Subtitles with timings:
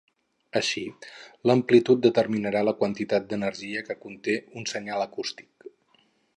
[0.59, 0.81] Així,
[1.49, 5.71] l’amplitud determinarà la quantitat d’energia que conté un senyal acústic.